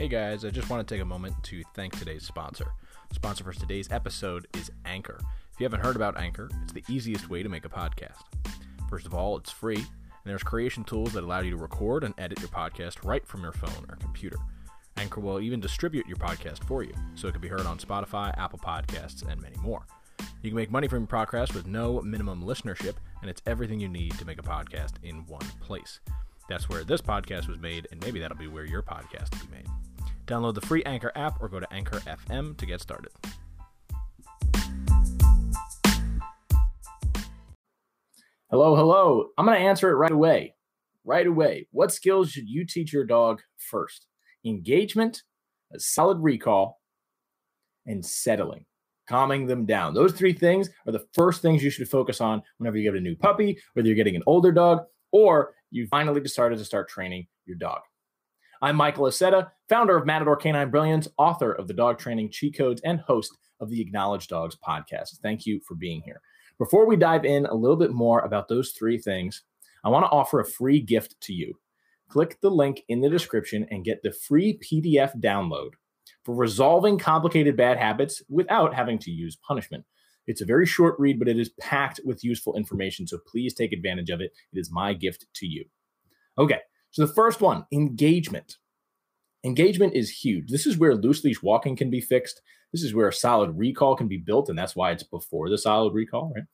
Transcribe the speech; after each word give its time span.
Hey 0.00 0.08
guys, 0.08 0.46
I 0.46 0.48
just 0.48 0.70
want 0.70 0.88
to 0.88 0.94
take 0.94 1.02
a 1.02 1.04
moment 1.04 1.34
to 1.42 1.62
thank 1.74 1.94
today's 1.98 2.22
sponsor. 2.22 2.72
sponsor 3.12 3.44
for 3.44 3.52
today's 3.52 3.92
episode 3.92 4.46
is 4.56 4.70
Anchor. 4.86 5.18
If 5.52 5.60
you 5.60 5.64
haven't 5.64 5.84
heard 5.84 5.94
about 5.94 6.16
Anchor, 6.18 6.48
it's 6.62 6.72
the 6.72 6.82
easiest 6.88 7.28
way 7.28 7.42
to 7.42 7.50
make 7.50 7.66
a 7.66 7.68
podcast. 7.68 8.22
First 8.88 9.04
of 9.04 9.12
all, 9.12 9.36
it's 9.36 9.50
free, 9.50 9.76
and 9.76 9.84
there's 10.24 10.42
creation 10.42 10.84
tools 10.84 11.12
that 11.12 11.22
allow 11.22 11.40
you 11.40 11.50
to 11.50 11.58
record 11.58 12.02
and 12.02 12.14
edit 12.16 12.40
your 12.40 12.48
podcast 12.48 13.04
right 13.04 13.26
from 13.28 13.42
your 13.42 13.52
phone 13.52 13.84
or 13.90 13.96
computer. 13.96 14.38
Anchor 14.96 15.20
will 15.20 15.38
even 15.38 15.60
distribute 15.60 16.08
your 16.08 16.16
podcast 16.16 16.64
for 16.64 16.82
you, 16.82 16.94
so 17.14 17.28
it 17.28 17.32
can 17.32 17.42
be 17.42 17.48
heard 17.48 17.66
on 17.66 17.76
Spotify, 17.76 18.32
Apple 18.38 18.58
Podcasts, 18.58 19.30
and 19.30 19.42
many 19.42 19.56
more. 19.58 19.84
You 20.40 20.48
can 20.48 20.56
make 20.56 20.70
money 20.70 20.88
from 20.88 21.00
your 21.00 21.08
podcast 21.08 21.54
with 21.54 21.66
no 21.66 22.00
minimum 22.00 22.42
listenership, 22.42 22.94
and 23.20 23.28
it's 23.28 23.42
everything 23.44 23.80
you 23.80 23.88
need 23.90 24.16
to 24.18 24.24
make 24.24 24.38
a 24.38 24.42
podcast 24.42 24.92
in 25.02 25.26
one 25.26 25.46
place. 25.60 26.00
That's 26.48 26.70
where 26.70 26.84
this 26.84 27.02
podcast 27.02 27.48
was 27.48 27.58
made, 27.58 27.86
and 27.92 28.02
maybe 28.02 28.18
that'll 28.18 28.38
be 28.38 28.48
where 28.48 28.64
your 28.64 28.82
podcast 28.82 29.38
will 29.38 29.46
be 29.46 29.56
made. 29.56 29.68
Download 30.26 30.54
the 30.54 30.60
free 30.60 30.82
Anchor 30.84 31.12
app 31.14 31.40
or 31.40 31.48
go 31.48 31.60
to 31.60 31.72
Anchor 31.72 31.98
FM 32.00 32.56
to 32.56 32.66
get 32.66 32.80
started. 32.80 33.12
Hello, 38.50 38.74
hello. 38.74 39.26
I'm 39.38 39.46
going 39.46 39.58
to 39.58 39.64
answer 39.64 39.90
it 39.90 39.94
right 39.94 40.10
away. 40.10 40.54
Right 41.04 41.26
away. 41.26 41.68
What 41.70 41.92
skills 41.92 42.30
should 42.30 42.48
you 42.48 42.66
teach 42.66 42.92
your 42.92 43.04
dog 43.04 43.40
first? 43.56 44.06
Engagement, 44.44 45.22
a 45.72 45.78
solid 45.78 46.18
recall, 46.18 46.80
and 47.86 48.04
settling, 48.04 48.66
calming 49.08 49.46
them 49.46 49.66
down. 49.66 49.94
Those 49.94 50.12
three 50.12 50.32
things 50.32 50.68
are 50.86 50.92
the 50.92 51.06
first 51.14 51.42
things 51.42 51.62
you 51.62 51.70
should 51.70 51.88
focus 51.88 52.20
on 52.20 52.42
whenever 52.58 52.76
you 52.76 52.82
get 52.82 52.98
a 52.98 53.00
new 53.00 53.16
puppy, 53.16 53.56
whether 53.74 53.86
you're 53.86 53.96
getting 53.96 54.16
an 54.16 54.24
older 54.26 54.52
dog 54.52 54.80
or 55.12 55.54
you 55.70 55.86
finally 55.86 56.20
decided 56.20 56.58
to 56.58 56.64
start 56.64 56.88
training 56.88 57.26
your 57.46 57.56
dog. 57.56 57.80
I'm 58.62 58.76
Michael 58.76 59.04
Aceta, 59.04 59.50
founder 59.70 59.96
of 59.96 60.04
Matador 60.04 60.34
Canine 60.34 60.68
Brilliance, 60.68 61.06
author 61.16 61.52
of 61.52 61.68
the 61.68 61.72
Dog 61.72 61.96
Training 61.96 62.30
Cheat 62.32 62.58
Codes, 62.58 62.82
and 62.84 62.98
host 62.98 63.38
of 63.60 63.70
the 63.70 63.80
Acknowledge 63.80 64.26
Dogs 64.26 64.56
podcast. 64.56 65.20
Thank 65.22 65.46
you 65.46 65.60
for 65.60 65.76
being 65.76 66.02
here. 66.02 66.20
Before 66.58 66.86
we 66.86 66.96
dive 66.96 67.24
in 67.24 67.46
a 67.46 67.54
little 67.54 67.76
bit 67.76 67.92
more 67.92 68.18
about 68.20 68.48
those 68.48 68.72
three 68.72 68.98
things, 68.98 69.44
I 69.84 69.88
want 69.88 70.04
to 70.04 70.10
offer 70.10 70.40
a 70.40 70.44
free 70.44 70.80
gift 70.80 71.20
to 71.20 71.32
you. 71.32 71.54
Click 72.08 72.40
the 72.40 72.50
link 72.50 72.82
in 72.88 73.00
the 73.00 73.08
description 73.08 73.64
and 73.70 73.84
get 73.84 74.02
the 74.02 74.10
free 74.10 74.58
PDF 74.58 75.16
download 75.20 75.70
for 76.24 76.34
resolving 76.34 76.98
complicated 76.98 77.56
bad 77.56 77.78
habits 77.78 78.20
without 78.28 78.74
having 78.74 78.98
to 78.98 79.12
use 79.12 79.36
punishment. 79.36 79.84
It's 80.26 80.40
a 80.40 80.46
very 80.46 80.66
short 80.66 80.98
read, 80.98 81.20
but 81.20 81.28
it 81.28 81.38
is 81.38 81.50
packed 81.60 82.00
with 82.04 82.24
useful 82.24 82.56
information. 82.56 83.06
So 83.06 83.18
please 83.24 83.54
take 83.54 83.72
advantage 83.72 84.10
of 84.10 84.20
it. 84.20 84.32
It 84.52 84.58
is 84.58 84.72
my 84.72 84.94
gift 84.94 85.26
to 85.34 85.46
you. 85.46 85.64
Okay, 86.38 86.58
so 86.90 87.06
the 87.06 87.14
first 87.14 87.40
one 87.40 87.66
engagement. 87.70 88.56
Engagement 89.44 89.94
is 89.94 90.10
huge. 90.10 90.50
This 90.50 90.66
is 90.66 90.76
where 90.76 90.94
loose 90.94 91.24
leash 91.24 91.42
walking 91.42 91.76
can 91.76 91.90
be 91.90 92.00
fixed. 92.00 92.42
This 92.72 92.82
is 92.82 92.94
where 92.94 93.08
a 93.08 93.12
solid 93.12 93.56
recall 93.56 93.96
can 93.96 94.06
be 94.06 94.18
built, 94.18 94.48
and 94.48 94.58
that's 94.58 94.76
why 94.76 94.90
it's 94.90 95.02
before 95.02 95.48
the 95.48 95.58
solid 95.58 95.94
recall, 95.94 96.32
right? 96.34 96.44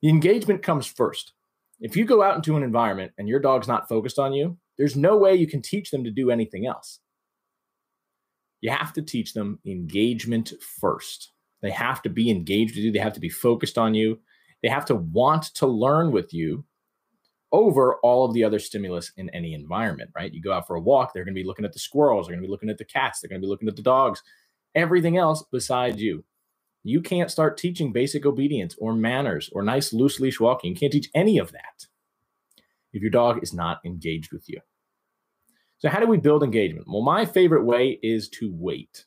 The 0.00 0.08
engagement 0.08 0.62
comes 0.62 0.86
first. 0.86 1.32
If 1.80 1.96
you 1.96 2.04
go 2.04 2.22
out 2.22 2.36
into 2.36 2.56
an 2.56 2.62
environment 2.62 3.12
and 3.18 3.28
your 3.28 3.40
dog's 3.40 3.68
not 3.68 3.88
focused 3.88 4.18
on 4.18 4.32
you, 4.32 4.58
there's 4.78 4.96
no 4.96 5.16
way 5.16 5.34
you 5.34 5.46
can 5.46 5.62
teach 5.62 5.90
them 5.90 6.04
to 6.04 6.10
do 6.10 6.30
anything 6.30 6.66
else. 6.66 7.00
You 8.60 8.70
have 8.70 8.92
to 8.94 9.02
teach 9.02 9.34
them 9.34 9.58
engagement 9.66 10.52
first. 10.80 11.32
They 11.62 11.70
have 11.70 12.00
to 12.02 12.08
be 12.08 12.30
engaged 12.30 12.76
with 12.76 12.84
you, 12.84 12.92
they 12.92 12.98
have 12.98 13.12
to 13.14 13.20
be 13.20 13.28
focused 13.28 13.76
on 13.76 13.94
you, 13.94 14.20
they 14.62 14.68
have 14.68 14.84
to 14.86 14.94
want 14.94 15.54
to 15.56 15.66
learn 15.66 16.12
with 16.12 16.32
you 16.32 16.64
over 17.54 17.94
all 18.02 18.24
of 18.24 18.34
the 18.34 18.42
other 18.42 18.58
stimulus 18.58 19.12
in 19.16 19.30
any 19.30 19.54
environment, 19.54 20.10
right? 20.12 20.34
You 20.34 20.42
go 20.42 20.52
out 20.52 20.66
for 20.66 20.74
a 20.74 20.80
walk, 20.80 21.14
they're 21.14 21.24
going 21.24 21.36
to 21.36 21.40
be 21.40 21.46
looking 21.46 21.64
at 21.64 21.72
the 21.72 21.78
squirrels, 21.78 22.26
they're 22.26 22.34
going 22.34 22.42
to 22.42 22.48
be 22.48 22.50
looking 22.50 22.68
at 22.68 22.78
the 22.78 22.84
cats, 22.84 23.20
they're 23.20 23.28
going 23.28 23.40
to 23.40 23.46
be 23.46 23.48
looking 23.48 23.68
at 23.68 23.76
the 23.76 23.82
dogs, 23.82 24.24
everything 24.74 25.16
else 25.16 25.44
besides 25.52 26.02
you. 26.02 26.24
You 26.82 27.00
can't 27.00 27.30
start 27.30 27.56
teaching 27.56 27.92
basic 27.92 28.26
obedience 28.26 28.74
or 28.80 28.92
manners 28.92 29.50
or 29.52 29.62
nice 29.62 29.92
loose 29.92 30.18
leash 30.18 30.40
walking. 30.40 30.72
You 30.72 30.76
can't 30.76 30.92
teach 30.92 31.10
any 31.14 31.38
of 31.38 31.52
that 31.52 31.86
if 32.92 33.00
your 33.00 33.10
dog 33.10 33.40
is 33.40 33.54
not 33.54 33.78
engaged 33.86 34.32
with 34.32 34.48
you. 34.48 34.58
So, 35.78 35.88
how 35.88 36.00
do 36.00 36.08
we 36.08 36.18
build 36.18 36.42
engagement? 36.42 36.88
Well, 36.88 37.02
my 37.02 37.24
favorite 37.24 37.64
way 37.64 38.00
is 38.02 38.28
to 38.30 38.50
wait. 38.52 39.04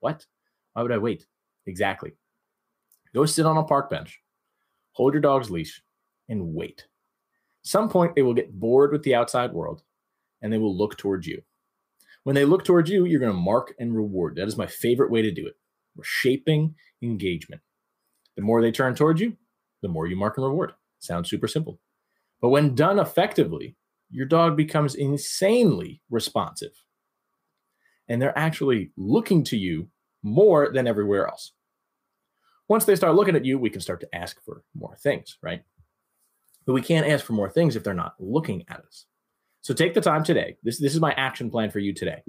What? 0.00 0.26
Why 0.74 0.82
would 0.82 0.92
I 0.92 0.98
wait? 0.98 1.26
Exactly. 1.66 2.12
Go 3.14 3.24
sit 3.24 3.46
on 3.46 3.56
a 3.56 3.64
park 3.64 3.88
bench, 3.88 4.20
hold 4.92 5.14
your 5.14 5.22
dog's 5.22 5.50
leash, 5.50 5.82
and 6.28 6.52
wait 6.54 6.84
some 7.66 7.88
point 7.88 8.14
they 8.14 8.22
will 8.22 8.34
get 8.34 8.58
bored 8.58 8.92
with 8.92 9.02
the 9.02 9.14
outside 9.14 9.52
world 9.52 9.82
and 10.40 10.52
they 10.52 10.58
will 10.58 10.76
look 10.76 10.96
towards 10.96 11.26
you. 11.26 11.42
When 12.22 12.34
they 12.34 12.44
look 12.44 12.64
towards 12.64 12.90
you, 12.90 13.04
you're 13.04 13.20
going 13.20 13.32
to 13.32 13.38
mark 13.38 13.74
and 13.78 13.94
reward. 13.94 14.36
That 14.36 14.48
is 14.48 14.56
my 14.56 14.66
favorite 14.66 15.10
way 15.10 15.22
to 15.22 15.30
do 15.30 15.46
it. 15.46 15.54
We're 15.94 16.04
shaping 16.04 16.74
engagement. 17.02 17.62
The 18.36 18.42
more 18.42 18.60
they 18.60 18.72
turn 18.72 18.94
towards 18.94 19.20
you, 19.20 19.36
the 19.82 19.88
more 19.88 20.06
you 20.06 20.16
mark 20.16 20.36
and 20.36 20.46
reward. 20.46 20.72
Sounds 20.98 21.30
super 21.30 21.48
simple. 21.48 21.80
But 22.40 22.50
when 22.50 22.74
done 22.74 22.98
effectively, 22.98 23.76
your 24.10 24.26
dog 24.26 24.56
becomes 24.56 24.94
insanely 24.94 26.02
responsive. 26.10 26.72
And 28.08 28.20
they're 28.20 28.38
actually 28.38 28.92
looking 28.96 29.42
to 29.44 29.56
you 29.56 29.88
more 30.22 30.70
than 30.72 30.86
everywhere 30.86 31.26
else. 31.26 31.52
Once 32.68 32.84
they 32.84 32.96
start 32.96 33.14
looking 33.14 33.36
at 33.36 33.44
you, 33.44 33.58
we 33.58 33.70
can 33.70 33.80
start 33.80 34.00
to 34.00 34.14
ask 34.14 34.42
for 34.44 34.62
more 34.74 34.96
things, 34.96 35.38
right? 35.42 35.62
But 36.66 36.72
we 36.72 36.82
can't 36.82 37.06
ask 37.06 37.24
for 37.24 37.32
more 37.32 37.48
things 37.48 37.76
if 37.76 37.84
they're 37.84 37.94
not 37.94 38.14
looking 38.18 38.64
at 38.68 38.80
us. 38.80 39.06
So 39.62 39.72
take 39.72 39.94
the 39.94 40.00
time 40.00 40.24
today. 40.24 40.56
This, 40.62 40.78
this 40.78 40.94
is 40.94 41.00
my 41.00 41.12
action 41.12 41.50
plan 41.50 41.70
for 41.70 41.78
you 41.78 41.94
today. 41.94 42.22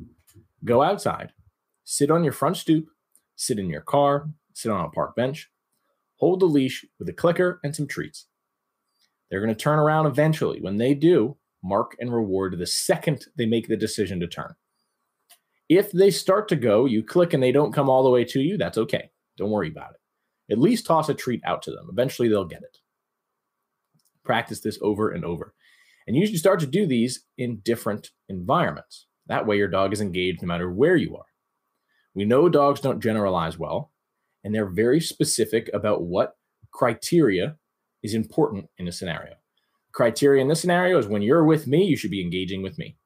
Go 0.64 0.82
outside, 0.82 1.34
sit 1.84 2.12
on 2.12 2.24
your 2.24 2.34
front 2.34 2.58
stoop, 2.58 2.88
sit 3.36 3.60
in 3.60 3.70
your 3.70 3.82
car, 3.82 4.30
sit 4.54 4.72
on 4.72 4.86
a 4.86 4.90
park 4.90 5.16
bench, 5.16 5.50
hold 6.16 6.40
the 6.40 6.46
leash 6.46 6.86
with 7.00 7.10
a 7.10 7.14
clicker 7.14 7.60
and 7.64 7.76
some 7.76 7.88
treats. 7.88 8.28
They're 9.30 9.42
going 9.42 9.54
to 9.54 9.62
turn 9.62 9.80
around 9.80 10.06
eventually. 10.06 10.62
When 10.62 10.78
they 10.78 10.94
do, 10.94 11.38
mark 11.64 11.96
and 12.00 12.14
reward 12.14 12.58
the 12.58 12.66
second 12.66 13.26
they 13.36 13.46
make 13.46 13.68
the 13.68 13.78
decision 13.78 14.20
to 14.20 14.28
turn. 14.28 14.56
If 15.70 15.92
they 15.92 16.12
start 16.12 16.48
to 16.50 16.56
go, 16.56 16.86
you 16.86 17.04
click 17.04 17.34
and 17.34 17.44
they 17.44 17.52
don't 17.52 17.74
come 17.74 17.90
all 17.90 18.04
the 18.04 18.10
way 18.10 18.24
to 18.26 18.40
you, 18.40 18.58
that's 18.58 18.78
okay. 18.78 19.12
Don't 19.38 19.52
worry 19.52 19.70
about 19.70 19.92
it. 19.92 20.54
At 20.54 20.60
least 20.60 20.86
toss 20.86 21.10
a 21.10 21.14
treat 21.14 21.42
out 21.46 21.62
to 21.64 21.72
them. 21.72 21.88
Eventually 21.92 22.30
they'll 22.30 22.46
get 22.46 22.64
it. 22.64 22.78
Practice 24.28 24.60
this 24.60 24.78
over 24.82 25.10
and 25.10 25.24
over. 25.24 25.54
And 26.06 26.18
you 26.18 26.28
should 26.28 26.38
start 26.38 26.60
to 26.60 26.68
do 26.68 26.86
these 26.86 27.24
in 27.38 27.62
different 27.64 28.12
environments. 28.28 29.08
That 29.28 29.48
way, 29.48 29.56
your 29.56 29.70
dog 29.70 29.94
is 29.94 30.02
engaged 30.02 30.42
no 30.42 30.50
matter 30.50 30.70
where 30.70 30.98
you 30.98 31.16
are. 31.16 31.26
We 32.14 32.26
know 32.26 32.50
dogs 32.50 32.82
don't 32.82 33.02
generalize 33.02 33.58
well, 33.58 33.94
and 34.44 34.54
they're 34.54 34.70
very 34.70 35.00
specific 35.00 35.70
about 35.74 36.04
what 36.04 36.36
criteria 36.72 37.56
is 38.04 38.14
important 38.14 38.66
in 38.78 38.90
a 38.90 38.92
scenario. 38.92 39.36
Criteria 39.94 40.42
in 40.42 40.50
this 40.50 40.60
scenario 40.60 40.98
is 40.98 41.08
when 41.08 41.22
you're 41.22 41.46
with 41.46 41.66
me, 41.66 41.86
you 41.86 41.96
should 41.96 42.12
be 42.12 42.22
engaging 42.22 42.62
with 42.62 42.78
me. 42.78 42.98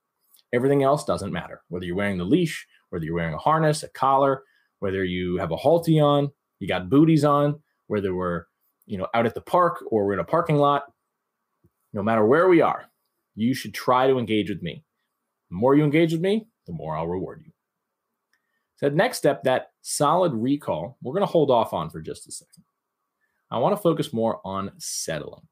Everything 0.51 0.81
else 0.81 1.05
doesn't 1.05 1.31
matter. 1.31 1.61
Whether 1.69 1.85
you're 1.85 1.95
wearing 1.95 2.17
the 2.17 2.23
leash, 2.23 2.65
whether 2.89 3.05
you're 3.05 3.13
wearing 3.13 3.35
a 3.35 3.37
harness, 3.37 3.83
a 3.83 3.89
collar, 3.89 4.43
whether 4.79 5.03
you 5.03 5.37
have 5.37 5.51
a 5.51 5.55
Halti 5.55 6.03
on, 6.03 6.31
you 6.59 6.67
got 6.67 6.89
booties 6.89 7.23
on, 7.23 7.61
whether 7.85 8.15
we're 8.15 8.45
you 8.87 8.97
know 8.97 9.07
out 9.13 9.27
at 9.27 9.35
the 9.35 9.41
park 9.41 9.83
or 9.91 10.07
we're 10.07 10.13
in 10.13 10.19
a 10.19 10.23
parking 10.23 10.57
lot, 10.57 10.85
no 11.93 12.03
matter 12.03 12.25
where 12.25 12.47
we 12.47 12.61
are, 12.61 12.85
you 13.35 13.53
should 13.53 13.73
try 13.73 14.07
to 14.07 14.17
engage 14.17 14.49
with 14.49 14.61
me. 14.61 14.83
The 15.49 15.55
more 15.55 15.75
you 15.75 15.83
engage 15.83 16.11
with 16.11 16.21
me, 16.21 16.47
the 16.67 16.73
more 16.73 16.95
I'll 16.95 17.07
reward 17.07 17.41
you. 17.45 17.51
So, 18.77 18.89
next 18.89 19.17
step, 19.17 19.43
that 19.43 19.71
solid 19.81 20.33
recall, 20.33 20.97
we're 21.01 21.13
going 21.13 21.25
to 21.25 21.31
hold 21.31 21.51
off 21.51 21.73
on 21.73 21.89
for 21.89 22.01
just 22.01 22.27
a 22.27 22.31
second. 22.31 22.63
I 23.51 23.59
want 23.59 23.75
to 23.75 23.81
focus 23.81 24.13
more 24.13 24.39
on 24.45 24.71
settling. 24.77 25.47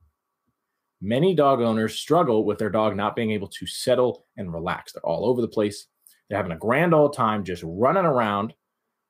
Many 1.01 1.35
dog 1.35 1.61
owners 1.61 1.95
struggle 1.95 2.43
with 2.43 2.57
their 2.57 2.69
dog 2.69 2.95
not 2.95 3.15
being 3.15 3.31
able 3.31 3.47
to 3.49 3.67
settle 3.67 4.25
and 4.37 4.53
relax. 4.53 4.93
They're 4.93 5.05
all 5.05 5.25
over 5.25 5.41
the 5.41 5.47
place. 5.47 5.87
They're 6.27 6.37
having 6.37 6.51
a 6.51 6.57
grand 6.57 6.93
old 6.93 7.13
time 7.13 7.43
just 7.43 7.63
running 7.65 8.05
around, 8.05 8.53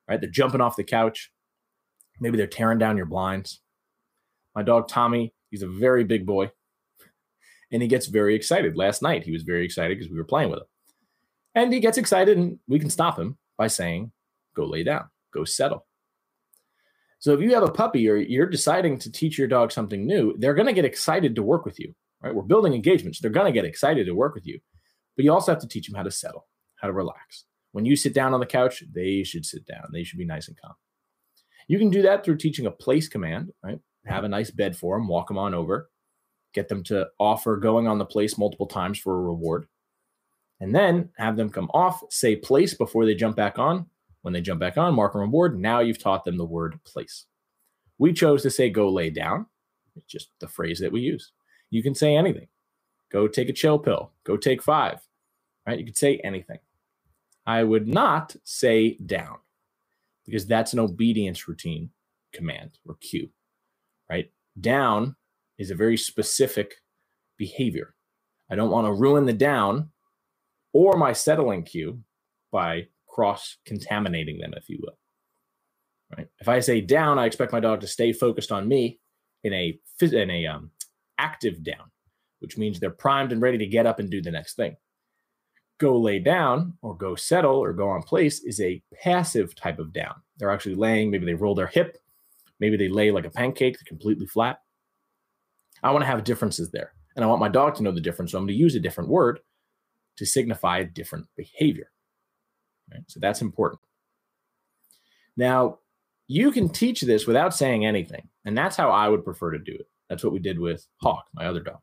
right? 0.08 0.20
They're 0.20 0.30
jumping 0.30 0.62
off 0.62 0.76
the 0.76 0.84
couch. 0.84 1.32
Maybe 2.20 2.38
they're 2.38 2.48
tearing 2.48 2.78
down 2.78 2.98
your 2.98 3.06
blinds. 3.06 3.62
My 4.56 4.64
dog 4.64 4.88
Tommy, 4.88 5.34
he's 5.50 5.62
a 5.62 5.68
very 5.68 6.04
big 6.04 6.26
boy 6.26 6.52
and 7.72 7.82
he 7.82 7.88
gets 7.88 8.08
very 8.08 8.36
excited. 8.36 8.76
Last 8.76 9.02
night, 9.02 9.24
he 9.24 9.32
was 9.32 9.44
very 9.44 9.66
excited 9.66 9.98
because 9.98 10.12
we 10.12 10.18
were 10.18 10.24
playing 10.24 10.50
with 10.50 10.60
him. 10.60 10.66
And 11.56 11.74
he 11.74 11.80
gets 11.80 11.98
excited, 11.98 12.38
and 12.38 12.60
we 12.68 12.80
can 12.80 12.90
stop 12.90 13.18
him 13.18 13.38
by 13.58 13.68
saying, 13.68 14.12
Go 14.56 14.66
lay 14.66 14.84
down, 14.84 15.06
go 15.34 15.46
settle. 15.46 15.86
So 17.20 17.34
if 17.34 17.42
you 17.42 17.54
have 17.54 17.64
a 17.64 17.72
puppy 17.72 18.10
or 18.10 18.16
you're 18.16 18.48
deciding 18.48 18.98
to 19.00 19.12
teach 19.12 19.38
your 19.38 19.48
dog 19.48 19.72
something 19.72 20.06
new, 20.06 20.36
they're 20.38 20.54
going 20.54 20.68
to 20.68 20.74
get 20.74 20.86
excited 20.86 21.36
to 21.36 21.44
work 21.44 21.66
with 21.66 21.80
you, 21.80 21.94
right? 22.22 22.34
We're 22.34 22.44
building 22.44 22.74
engagements. 22.74 23.20
They're 23.20 23.30
going 23.30 23.46
to 23.46 23.52
get 23.52 23.66
excited 23.66 24.06
to 24.06 24.14
work 24.14 24.36
with 24.36 24.48
you. 24.48 24.60
But 25.16 25.26
you 25.26 25.34
also 25.34 25.52
have 25.52 25.62
to 25.62 25.68
teach 25.68 25.88
them 25.88 25.98
how 25.98 26.04
to 26.04 26.12
settle, 26.12 26.48
how 26.78 26.88
to 26.88 26.94
relax. 26.94 27.44
When 27.74 27.86
you 27.86 27.98
sit 27.98 28.14
down 28.14 28.34
on 28.34 28.40
the 28.40 28.46
couch, 28.46 28.84
they 28.94 29.24
should 29.24 29.46
sit 29.46 29.66
down. 29.66 29.90
They 29.92 30.04
should 30.04 30.18
be 30.18 30.26
nice 30.26 30.48
and 30.48 30.58
calm. 30.60 30.74
You 31.68 31.78
can 31.78 31.90
do 31.90 32.02
that 32.04 32.24
through 32.24 32.38
teaching 32.38 32.66
a 32.66 32.72
place 32.72 33.10
command, 33.10 33.52
right? 33.64 33.80
Have 34.06 34.24
a 34.24 34.30
nice 34.30 34.50
bed 34.50 34.78
for 34.78 34.98
them, 34.98 35.08
walk 35.08 35.28
them 35.28 35.38
on 35.38 35.54
over, 35.54 35.90
get 36.54 36.68
them 36.68 36.84
to 36.84 37.08
offer 37.20 37.58
going 37.58 37.88
on 37.88 37.98
the 37.98 38.06
place 38.06 38.38
multiple 38.38 38.68
times 38.68 39.00
for 39.00 39.16
a 39.16 39.22
reward. 39.22 39.68
and 40.60 40.76
then 40.76 41.10
have 41.18 41.38
them 41.38 41.50
come 41.50 41.70
off, 41.74 42.02
say 42.10 42.36
place 42.36 42.74
before 42.74 43.06
they 43.06 43.16
jump 43.16 43.36
back 43.36 43.58
on. 43.60 43.86
When 44.22 44.34
they 44.34 44.42
jump 44.42 44.60
back 44.60 44.78
on, 44.78 44.94
mark 44.94 45.16
on 45.16 45.32
board. 45.32 45.58
Now 45.58 45.80
you've 45.80 46.02
taught 46.04 46.26
them 46.26 46.38
the 46.38 46.46
word 46.46 46.78
place. 46.84 47.26
We 47.98 48.12
chose 48.12 48.44
to 48.44 48.50
say 48.50 48.70
go 48.70 48.90
lay 48.90 49.10
down. 49.10 49.46
It's 49.96 50.06
just 50.06 50.30
the 50.40 50.48
phrase 50.48 50.80
that 50.80 50.92
we 50.92 51.00
use. 51.00 51.32
You 51.70 51.82
can 51.82 51.96
say 51.96 52.16
anything. 52.18 52.48
Go 53.12 53.28
take 53.28 53.48
a 53.48 53.54
chill 53.54 53.80
pill. 53.80 54.12
Go 54.26 54.36
take 54.36 54.62
five. 54.62 55.00
Right? 55.66 55.80
You 55.80 55.86
could 55.86 55.98
say 55.98 56.18
anything. 56.18 56.60
I 57.46 57.64
would 57.64 57.88
not 57.88 58.36
say 58.44 58.98
down 59.06 59.38
because 60.26 60.46
that's 60.46 60.74
an 60.74 60.80
obedience 60.80 61.48
routine 61.48 61.90
command 62.34 62.78
or 62.86 62.96
cue. 62.96 63.30
Right? 64.10 64.32
Down 64.60 65.16
is 65.60 65.70
a 65.70 65.76
very 65.76 65.98
specific 65.98 66.76
behavior. 67.38 67.94
I 68.50 68.56
don't 68.56 68.72
want 68.72 68.88
to 68.88 68.94
ruin 68.94 69.26
the 69.26 69.34
down 69.34 69.90
or 70.74 70.98
my 70.98 71.14
settling 71.14 71.64
cue 71.64 72.00
by 72.52 72.88
cross 73.08 73.58
contaminating 73.66 74.40
them, 74.40 74.54
if 74.56 74.70
you 74.70 74.80
will. 74.82 74.98
Right? 76.18 76.28
If 76.40 76.48
I 76.48 76.60
say 76.62 76.82
down, 76.82 77.20
I 77.20 77.26
expect 77.26 77.52
my 77.52 77.60
dog 77.60 77.82
to 77.82 77.88
stay 77.88 78.14
focused 78.14 78.52
on 78.52 78.68
me 78.68 79.00
in 79.44 79.54
a 79.54 79.80
in 80.02 80.32
a 80.32 80.48
um, 80.48 80.72
active 81.18 81.64
down, 81.64 81.92
which 82.40 82.58
means 82.58 82.80
they're 82.80 82.90
primed 82.90 83.32
and 83.32 83.42
ready 83.42 83.58
to 83.60 83.68
get 83.68 83.86
up 83.86 84.00
and 84.00 84.10
do 84.10 84.22
the 84.22 84.32
next 84.32 84.56
thing. 84.56 84.76
Go 85.80 86.00
lay 86.00 86.20
down 86.20 86.74
or 86.82 86.96
go 86.96 87.16
settle 87.16 87.58
or 87.58 87.74
go 87.74 87.90
on 87.90 88.02
place 88.02 88.44
is 88.44 88.60
a 88.60 88.82
passive 89.04 89.54
type 89.56 89.80
of 89.80 89.94
down. 89.94 90.16
They're 90.38 90.52
actually 90.52 90.76
laying, 90.76 91.12
maybe 91.12 91.26
they 91.26 91.36
roll 91.36 91.56
their 91.56 91.68
hip, 91.68 91.98
maybe 92.60 92.76
they 92.76 92.90
lay 92.90 93.12
like 93.12 93.26
a 93.26 93.30
pancake, 93.30 93.78
completely 93.86 94.26
flat. 94.26 94.60
I 95.84 95.92
want 95.92 96.04
to 96.04 96.08
have 96.08 96.24
differences 96.24 96.72
there. 96.72 96.94
And 97.16 97.24
I 97.24 97.28
want 97.28 97.40
my 97.40 97.50
dog 97.50 97.76
to 97.76 97.84
know 97.84 97.92
the 97.92 98.02
difference. 98.02 98.32
So 98.32 98.38
I'm 98.38 98.46
going 98.46 98.56
to 98.56 98.62
use 98.62 98.76
a 98.76 98.80
different 98.80 99.10
word 99.10 99.40
to 100.18 100.26
signify 100.26 100.80
a 100.80 100.86
different 100.86 101.28
behavior. 101.36 101.92
Right? 102.92 103.04
So 103.08 103.20
that's 103.20 103.42
important. 103.42 103.82
Now, 105.36 105.80
you 106.28 106.52
can 106.52 106.70
teach 106.70 107.02
this 107.02 107.26
without 107.26 107.56
saying 107.56 107.86
anything. 107.86 108.28
And 108.46 108.58
that's 108.58 108.76
how 108.76 108.92
I 108.92 109.08
would 109.10 109.26
prefer 109.26 109.52
to 109.52 109.60
do 109.60 109.74
it. 109.74 109.88
That's 110.10 110.24
what 110.24 110.34
we 110.34 110.40
did 110.40 110.60
with 110.60 110.86
Hawk, 111.02 111.26
my 111.34 111.46
other 111.46 111.60
dog. 111.60 111.80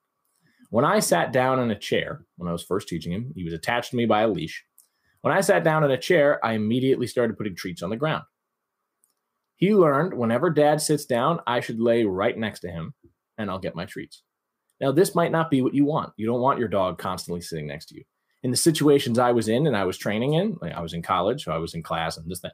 When 0.70 0.84
I 0.84 1.00
sat 1.00 1.32
down 1.32 1.60
in 1.60 1.70
a 1.70 1.78
chair, 1.78 2.24
when 2.36 2.48
I 2.48 2.52
was 2.52 2.62
first 2.62 2.88
teaching 2.88 3.12
him, 3.12 3.32
he 3.34 3.44
was 3.44 3.54
attached 3.54 3.90
to 3.90 3.96
me 3.96 4.04
by 4.04 4.22
a 4.22 4.28
leash. 4.28 4.64
When 5.20 5.32
I 5.32 5.40
sat 5.40 5.64
down 5.64 5.84
in 5.84 5.90
a 5.90 5.98
chair, 5.98 6.44
I 6.44 6.52
immediately 6.52 7.06
started 7.06 7.36
putting 7.38 7.56
treats 7.56 7.82
on 7.82 7.90
the 7.90 7.96
ground. 7.96 8.24
He 9.56 9.74
learned 9.74 10.14
whenever 10.14 10.50
dad 10.50 10.80
sits 10.80 11.06
down, 11.06 11.40
I 11.46 11.60
should 11.60 11.80
lay 11.80 12.04
right 12.04 12.36
next 12.36 12.60
to 12.60 12.68
him 12.68 12.94
and 13.38 13.50
I'll 13.50 13.58
get 13.58 13.76
my 13.76 13.84
treats. 13.84 14.22
Now, 14.80 14.92
this 14.92 15.14
might 15.14 15.32
not 15.32 15.50
be 15.50 15.62
what 15.62 15.74
you 15.74 15.84
want. 15.84 16.12
You 16.16 16.26
don't 16.26 16.40
want 16.40 16.58
your 16.58 16.68
dog 16.68 16.98
constantly 16.98 17.40
sitting 17.40 17.66
next 17.66 17.86
to 17.86 17.96
you. 17.96 18.04
In 18.42 18.50
the 18.50 18.56
situations 18.56 19.18
I 19.18 19.32
was 19.32 19.48
in 19.48 19.66
and 19.66 19.76
I 19.76 19.84
was 19.84 19.96
training 19.96 20.34
in, 20.34 20.56
like 20.60 20.74
I 20.74 20.80
was 20.80 20.92
in 20.92 21.02
college, 21.02 21.44
so 21.44 21.52
I 21.52 21.58
was 21.58 21.74
in 21.74 21.82
class 21.82 22.16
and 22.16 22.30
this, 22.30 22.40
that, 22.40 22.52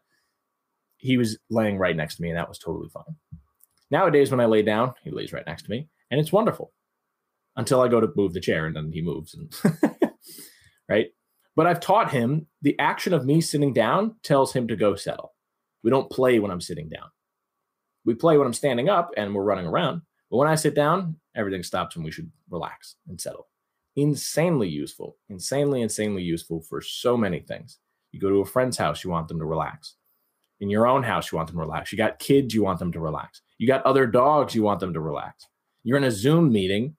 he 0.96 1.16
was 1.16 1.36
laying 1.50 1.78
right 1.78 1.96
next 1.96 2.16
to 2.16 2.22
me 2.22 2.28
and 2.28 2.38
that 2.38 2.48
was 2.48 2.58
totally 2.58 2.88
fine. 2.88 3.16
Nowadays, 3.90 4.30
when 4.30 4.40
I 4.40 4.46
lay 4.46 4.62
down, 4.62 4.94
he 5.02 5.10
lays 5.10 5.32
right 5.32 5.46
next 5.46 5.64
to 5.64 5.70
me 5.70 5.88
and 6.10 6.20
it's 6.20 6.32
wonderful 6.32 6.72
until 7.56 7.80
I 7.80 7.88
go 7.88 8.00
to 8.00 8.12
move 8.14 8.32
the 8.32 8.40
chair 8.40 8.66
and 8.66 8.76
then 8.76 8.92
he 8.92 9.02
moves. 9.02 9.34
And 9.34 9.52
right. 10.88 11.08
But 11.56 11.66
I've 11.66 11.80
taught 11.80 12.12
him 12.12 12.46
the 12.62 12.78
action 12.78 13.12
of 13.12 13.26
me 13.26 13.40
sitting 13.40 13.72
down 13.72 14.14
tells 14.22 14.52
him 14.52 14.68
to 14.68 14.76
go 14.76 14.94
settle. 14.94 15.34
We 15.82 15.90
don't 15.90 16.10
play 16.10 16.38
when 16.38 16.50
I'm 16.50 16.60
sitting 16.60 16.88
down. 16.88 17.08
We 18.04 18.14
play 18.14 18.38
when 18.38 18.46
I'm 18.46 18.54
standing 18.54 18.88
up 18.88 19.10
and 19.16 19.34
we're 19.34 19.42
running 19.42 19.66
around. 19.66 20.02
But 20.32 20.38
when 20.38 20.48
I 20.48 20.54
sit 20.54 20.74
down, 20.74 21.16
everything 21.36 21.62
stops 21.62 21.94
and 21.94 22.04
we 22.04 22.10
should 22.10 22.32
relax 22.48 22.96
and 23.06 23.20
settle. 23.20 23.48
Insanely 23.96 24.66
useful, 24.66 25.18
insanely, 25.28 25.82
insanely 25.82 26.22
useful 26.22 26.62
for 26.62 26.80
so 26.80 27.18
many 27.18 27.40
things. 27.40 27.78
You 28.12 28.20
go 28.20 28.30
to 28.30 28.40
a 28.40 28.46
friend's 28.46 28.78
house, 28.78 29.04
you 29.04 29.10
want 29.10 29.28
them 29.28 29.38
to 29.38 29.44
relax. 29.44 29.96
In 30.60 30.70
your 30.70 30.86
own 30.86 31.02
house, 31.02 31.30
you 31.30 31.36
want 31.36 31.48
them 31.48 31.58
to 31.58 31.60
relax. 31.60 31.92
You 31.92 31.98
got 31.98 32.18
kids, 32.18 32.54
you 32.54 32.62
want 32.62 32.78
them 32.78 32.92
to 32.92 33.00
relax. 33.00 33.42
You 33.58 33.66
got 33.66 33.84
other 33.84 34.06
dogs, 34.06 34.54
you 34.54 34.62
want 34.62 34.80
them 34.80 34.94
to 34.94 35.00
relax. 35.00 35.46
You're 35.84 35.98
in 35.98 36.04
a 36.04 36.10
Zoom 36.10 36.50
meeting 36.50 36.96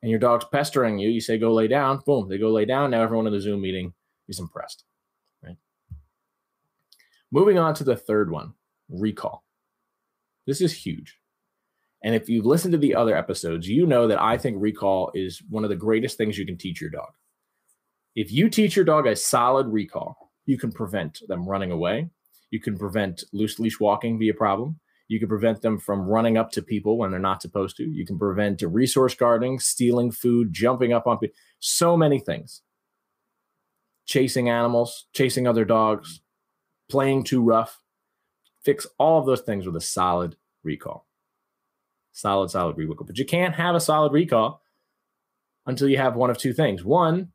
and 0.00 0.10
your 0.10 0.20
dog's 0.20 0.46
pestering 0.46 0.98
you. 0.98 1.10
You 1.10 1.20
say, 1.20 1.36
go 1.36 1.52
lay 1.52 1.68
down. 1.68 2.00
Boom, 2.06 2.30
they 2.30 2.38
go 2.38 2.48
lay 2.48 2.64
down. 2.64 2.92
Now 2.92 3.02
everyone 3.02 3.26
in 3.26 3.34
the 3.34 3.40
Zoom 3.40 3.60
meeting 3.60 3.92
is 4.28 4.40
impressed. 4.40 4.84
Right. 5.44 5.58
Moving 7.30 7.58
on 7.58 7.74
to 7.74 7.84
the 7.84 7.96
third 7.96 8.30
one 8.30 8.54
recall. 8.88 9.44
This 10.46 10.62
is 10.62 10.72
huge. 10.72 11.18
And 12.02 12.14
if 12.14 12.28
you've 12.28 12.46
listened 12.46 12.72
to 12.72 12.78
the 12.78 12.94
other 12.94 13.16
episodes, 13.16 13.68
you 13.68 13.86
know 13.86 14.08
that 14.08 14.20
I 14.20 14.36
think 14.36 14.56
recall 14.58 15.12
is 15.14 15.40
one 15.48 15.64
of 15.64 15.70
the 15.70 15.76
greatest 15.76 16.16
things 16.16 16.36
you 16.36 16.46
can 16.46 16.58
teach 16.58 16.80
your 16.80 16.90
dog. 16.90 17.10
If 18.16 18.32
you 18.32 18.50
teach 18.50 18.74
your 18.74 18.84
dog 18.84 19.06
a 19.06 19.14
solid 19.14 19.68
recall, 19.68 20.32
you 20.44 20.58
can 20.58 20.72
prevent 20.72 21.20
them 21.28 21.48
running 21.48 21.70
away. 21.70 22.10
You 22.50 22.60
can 22.60 22.76
prevent 22.76 23.24
loose 23.32 23.58
leash 23.58 23.78
walking 23.78 24.18
be 24.18 24.28
a 24.28 24.34
problem. 24.34 24.80
You 25.08 25.20
can 25.20 25.28
prevent 25.28 25.62
them 25.62 25.78
from 25.78 26.02
running 26.02 26.36
up 26.36 26.50
to 26.52 26.62
people 26.62 26.98
when 26.98 27.10
they're 27.10 27.20
not 27.20 27.42
supposed 27.42 27.76
to. 27.76 27.84
You 27.84 28.04
can 28.04 28.18
prevent 28.18 28.62
resource 28.62 29.14
guarding, 29.14 29.58
stealing 29.58 30.10
food, 30.10 30.52
jumping 30.52 30.92
up 30.92 31.06
on 31.06 31.18
people, 31.18 31.36
so 31.60 31.96
many 31.96 32.18
things. 32.18 32.62
Chasing 34.06 34.48
animals, 34.48 35.06
chasing 35.12 35.46
other 35.46 35.64
dogs, 35.64 36.20
playing 36.90 37.24
too 37.24 37.42
rough. 37.42 37.80
Fix 38.64 38.86
all 38.98 39.20
of 39.20 39.26
those 39.26 39.42
things 39.42 39.66
with 39.66 39.76
a 39.76 39.80
solid 39.80 40.36
recall 40.64 41.06
solid, 42.12 42.50
solid 42.50 42.76
recall. 42.76 43.06
But 43.06 43.18
you 43.18 43.26
can't 43.26 43.54
have 43.54 43.74
a 43.74 43.80
solid 43.80 44.12
recall 44.12 44.62
until 45.66 45.88
you 45.88 45.96
have 45.96 46.16
one 46.16 46.30
of 46.30 46.38
two 46.38 46.52
things. 46.52 46.84
One, 46.84 47.32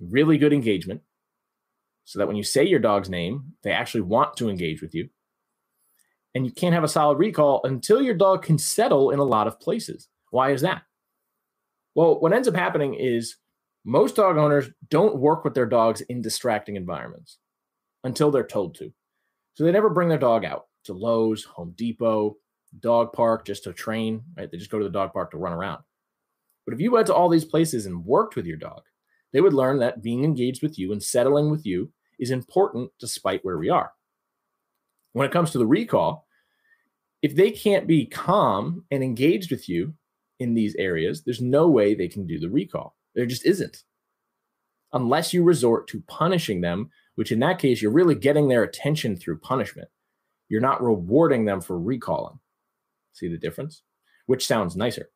really 0.00 0.38
good 0.38 0.52
engagement, 0.52 1.02
so 2.04 2.18
that 2.18 2.26
when 2.26 2.36
you 2.36 2.42
say 2.42 2.64
your 2.64 2.80
dog's 2.80 3.08
name, 3.08 3.54
they 3.62 3.72
actually 3.72 4.00
want 4.02 4.36
to 4.36 4.48
engage 4.48 4.82
with 4.82 4.94
you. 4.94 5.08
And 6.34 6.46
you 6.46 6.52
can't 6.52 6.74
have 6.74 6.84
a 6.84 6.88
solid 6.88 7.18
recall 7.18 7.60
until 7.64 8.00
your 8.00 8.14
dog 8.14 8.42
can 8.42 8.58
settle 8.58 9.10
in 9.10 9.18
a 9.18 9.24
lot 9.24 9.46
of 9.46 9.60
places. 9.60 10.08
Why 10.30 10.50
is 10.52 10.62
that? 10.62 10.82
Well, 11.94 12.18
what 12.20 12.32
ends 12.32 12.48
up 12.48 12.54
happening 12.54 12.94
is 12.94 13.36
most 13.84 14.16
dog 14.16 14.38
owners 14.38 14.70
don't 14.88 15.18
work 15.18 15.44
with 15.44 15.54
their 15.54 15.66
dogs 15.66 16.00
in 16.02 16.22
distracting 16.22 16.76
environments 16.76 17.38
until 18.02 18.30
they're 18.30 18.46
told 18.46 18.74
to. 18.76 18.92
So 19.54 19.64
they 19.64 19.72
never 19.72 19.90
bring 19.90 20.08
their 20.08 20.18
dog 20.18 20.44
out 20.44 20.66
to 20.84 20.94
Lowe's, 20.94 21.44
Home 21.44 21.74
Depot, 21.76 22.36
dog 22.80 23.12
park 23.12 23.44
just 23.44 23.64
to 23.64 23.72
train, 23.72 24.22
right? 24.36 24.50
They 24.50 24.58
just 24.58 24.70
go 24.70 24.78
to 24.78 24.84
the 24.84 24.90
dog 24.90 25.12
park 25.12 25.30
to 25.32 25.38
run 25.38 25.52
around. 25.52 25.82
But 26.64 26.74
if 26.74 26.80
you 26.80 26.92
went 26.92 27.06
to 27.08 27.14
all 27.14 27.28
these 27.28 27.44
places 27.44 27.86
and 27.86 28.04
worked 28.04 28.36
with 28.36 28.46
your 28.46 28.56
dog, 28.56 28.82
they 29.32 29.40
would 29.40 29.52
learn 29.52 29.78
that 29.78 30.02
being 30.02 30.24
engaged 30.24 30.62
with 30.62 30.78
you 30.78 30.92
and 30.92 31.02
settling 31.02 31.50
with 31.50 31.66
you 31.66 31.90
is 32.18 32.30
important 32.30 32.90
despite 32.98 33.44
where 33.44 33.58
we 33.58 33.68
are. 33.68 33.92
When 35.12 35.26
it 35.26 35.32
comes 35.32 35.50
to 35.50 35.58
the 35.58 35.66
recall, 35.66 36.26
if 37.22 37.34
they 37.34 37.50
can't 37.50 37.86
be 37.86 38.06
calm 38.06 38.84
and 38.90 39.02
engaged 39.02 39.50
with 39.50 39.68
you 39.68 39.94
in 40.38 40.54
these 40.54 40.74
areas, 40.76 41.22
there's 41.22 41.40
no 41.40 41.68
way 41.68 41.94
they 41.94 42.08
can 42.08 42.26
do 42.26 42.38
the 42.38 42.50
recall. 42.50 42.96
There 43.14 43.26
just 43.26 43.46
isn't. 43.46 43.84
Unless 44.92 45.32
you 45.32 45.42
resort 45.42 45.88
to 45.88 46.02
punishing 46.08 46.60
them, 46.60 46.90
which 47.14 47.32
in 47.32 47.40
that 47.40 47.58
case, 47.58 47.80
you're 47.80 47.92
really 47.92 48.14
getting 48.14 48.48
their 48.48 48.62
attention 48.62 49.16
through 49.16 49.38
punishment. 49.38 49.88
You're 50.48 50.60
not 50.60 50.82
rewarding 50.82 51.44
them 51.44 51.60
for 51.60 51.78
recalling. 51.78 52.38
See 53.12 53.28
the 53.28 53.38
difference? 53.38 53.82
Which 54.26 54.46
sounds 54.46 54.76
nicer? 54.76 55.10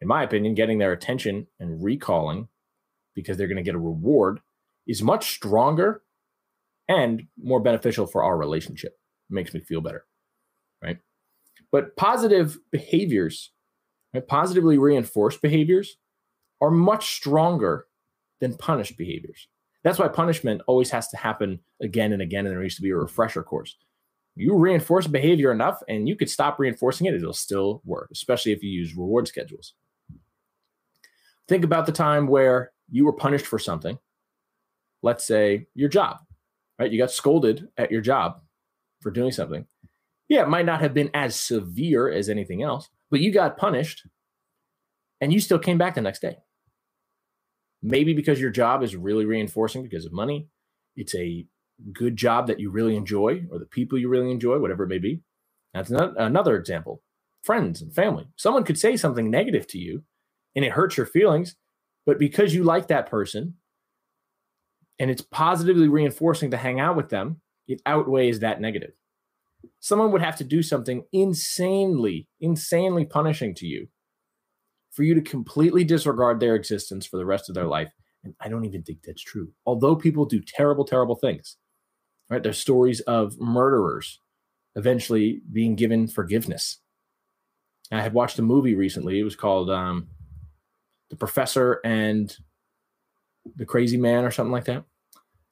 In 0.00 0.08
my 0.08 0.22
opinion, 0.22 0.54
getting 0.54 0.78
their 0.78 0.92
attention 0.92 1.46
and 1.58 1.82
recalling 1.82 2.48
because 3.14 3.36
they're 3.36 3.48
going 3.48 3.56
to 3.56 3.62
get 3.62 3.74
a 3.74 3.78
reward 3.78 4.40
is 4.86 5.02
much 5.02 5.34
stronger 5.34 6.02
and 6.88 7.22
more 7.42 7.60
beneficial 7.60 8.06
for 8.06 8.24
our 8.24 8.36
relationship. 8.36 8.92
It 9.30 9.34
makes 9.34 9.52
me 9.54 9.60
feel 9.60 9.80
better. 9.80 10.04
Right. 10.82 10.98
But 11.70 11.96
positive 11.96 12.58
behaviors, 12.72 13.52
right, 14.14 14.26
positively 14.26 14.78
reinforced 14.78 15.42
behaviors 15.42 15.96
are 16.60 16.70
much 16.70 17.14
stronger 17.14 17.86
than 18.40 18.56
punished 18.56 18.96
behaviors. 18.96 19.48
That's 19.84 19.98
why 19.98 20.08
punishment 20.08 20.62
always 20.66 20.90
has 20.90 21.08
to 21.08 21.16
happen 21.16 21.60
again 21.82 22.12
and 22.12 22.22
again. 22.22 22.46
And 22.46 22.54
there 22.54 22.62
needs 22.62 22.76
to 22.76 22.82
be 22.82 22.90
a 22.90 22.96
refresher 22.96 23.42
course 23.42 23.76
you 24.36 24.54
reinforce 24.54 25.06
behavior 25.06 25.52
enough 25.52 25.82
and 25.88 26.08
you 26.08 26.16
could 26.16 26.30
stop 26.30 26.58
reinforcing 26.58 27.06
it, 27.06 27.14
it'll 27.14 27.32
still 27.32 27.82
work, 27.84 28.08
especially 28.12 28.52
if 28.52 28.62
you 28.62 28.70
use 28.70 28.96
reward 28.96 29.28
schedules. 29.28 29.74
Think 31.48 31.64
about 31.64 31.86
the 31.86 31.92
time 31.92 32.26
where 32.26 32.72
you 32.90 33.04
were 33.04 33.12
punished 33.12 33.46
for 33.46 33.58
something. 33.58 33.98
Let's 35.02 35.26
say 35.26 35.66
your 35.74 35.88
job, 35.88 36.18
right? 36.78 36.90
You 36.90 36.98
got 36.98 37.10
scolded 37.10 37.68
at 37.76 37.90
your 37.90 38.00
job 38.00 38.40
for 39.00 39.10
doing 39.10 39.32
something. 39.32 39.66
Yeah, 40.28 40.42
it 40.42 40.48
might 40.48 40.66
not 40.66 40.80
have 40.80 40.94
been 40.94 41.10
as 41.12 41.34
severe 41.34 42.08
as 42.08 42.28
anything 42.28 42.62
else, 42.62 42.88
but 43.10 43.20
you 43.20 43.32
got 43.32 43.56
punished 43.56 44.06
and 45.20 45.32
you 45.32 45.40
still 45.40 45.58
came 45.58 45.78
back 45.78 45.96
the 45.96 46.00
next 46.00 46.20
day. 46.20 46.38
Maybe 47.82 48.14
because 48.14 48.40
your 48.40 48.50
job 48.50 48.82
is 48.82 48.94
really 48.94 49.24
reinforcing 49.24 49.82
because 49.82 50.04
of 50.04 50.12
money. 50.12 50.48
It's 50.96 51.14
a 51.14 51.46
good 51.92 52.16
job 52.16 52.46
that 52.46 52.60
you 52.60 52.70
really 52.70 52.96
enjoy 52.96 53.42
or 53.50 53.58
the 53.58 53.66
people 53.66 53.98
you 53.98 54.08
really 54.08 54.30
enjoy, 54.30 54.58
whatever 54.58 54.84
it 54.84 54.88
may 54.88 54.98
be. 54.98 55.20
That's 55.74 55.90
another 55.90 56.56
example. 56.56 57.02
Friends 57.42 57.80
and 57.80 57.94
family. 57.94 58.28
Someone 58.36 58.64
could 58.64 58.78
say 58.78 58.96
something 58.96 59.30
negative 59.30 59.66
to 59.68 59.78
you 59.78 60.02
and 60.54 60.64
it 60.64 60.72
hurts 60.72 60.96
your 60.96 61.06
feelings, 61.06 61.56
but 62.06 62.18
because 62.18 62.54
you 62.54 62.64
like 62.64 62.88
that 62.88 63.08
person, 63.10 63.54
and 64.98 65.10
it's 65.10 65.22
positively 65.22 65.88
reinforcing 65.88 66.50
to 66.50 66.58
hang 66.58 66.78
out 66.78 66.96
with 66.96 67.08
them, 67.08 67.40
it 67.66 67.80
outweighs 67.86 68.40
that 68.40 68.60
negative. 68.60 68.92
Someone 69.78 70.12
would 70.12 70.20
have 70.20 70.36
to 70.36 70.44
do 70.44 70.62
something 70.62 71.04
insanely, 71.12 72.28
insanely 72.40 73.06
punishing 73.06 73.54
to 73.54 73.66
you 73.66 73.88
for 74.90 75.02
you 75.02 75.14
to 75.14 75.22
completely 75.22 75.84
disregard 75.84 76.40
their 76.40 76.54
existence 76.54 77.06
for 77.06 77.16
the 77.16 77.24
rest 77.24 77.48
of 77.48 77.54
their 77.54 77.66
life. 77.66 77.90
And 78.24 78.34
I 78.40 78.48
don't 78.48 78.66
even 78.66 78.82
think 78.82 78.98
that's 79.02 79.22
true. 79.22 79.52
Although 79.64 79.96
people 79.96 80.26
do 80.26 80.42
terrible, 80.46 80.84
terrible 80.84 81.14
things, 81.14 81.56
right? 82.30 82.42
There's 82.42 82.58
stories 82.58 83.00
of 83.00 83.38
murderers 83.40 84.20
eventually 84.76 85.42
being 85.52 85.74
given 85.74 86.06
forgiveness. 86.06 86.78
I 87.90 88.00
had 88.00 88.14
watched 88.14 88.38
a 88.38 88.42
movie 88.42 88.76
recently. 88.76 89.18
It 89.18 89.24
was 89.24 89.34
called 89.34 89.68
um, 89.68 90.06
The 91.10 91.16
Professor 91.16 91.80
and 91.84 92.34
the 93.56 93.66
Crazy 93.66 93.96
Man 93.96 94.24
or 94.24 94.30
something 94.30 94.52
like 94.52 94.66
that. 94.66 94.84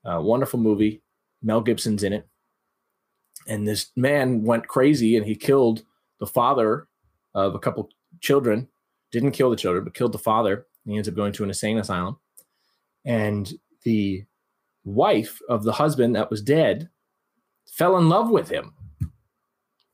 Wonderful 0.04 0.60
movie. 0.60 1.02
Mel 1.42 1.60
Gibson's 1.60 2.04
in 2.04 2.12
it. 2.12 2.28
And 3.46 3.66
this 3.66 3.90
man 3.96 4.44
went 4.44 4.68
crazy 4.68 5.16
and 5.16 5.26
he 5.26 5.34
killed 5.34 5.82
the 6.20 6.26
father 6.26 6.86
of 7.34 7.54
a 7.54 7.58
couple 7.58 7.90
children. 8.20 8.68
Didn't 9.10 9.32
kill 9.32 9.50
the 9.50 9.56
children, 9.56 9.84
but 9.84 9.94
killed 9.94 10.12
the 10.12 10.18
father. 10.18 10.66
He 10.86 10.96
ends 10.96 11.08
up 11.08 11.14
going 11.14 11.32
to 11.34 11.42
an 11.42 11.50
insane 11.50 11.78
asylum. 11.78 12.18
And 13.04 13.52
the 13.82 14.24
wife 14.88 15.40
of 15.48 15.64
the 15.64 15.72
husband 15.72 16.16
that 16.16 16.30
was 16.30 16.42
dead 16.42 16.88
fell 17.66 17.98
in 17.98 18.08
love 18.08 18.30
with 18.30 18.48
him. 18.48 18.72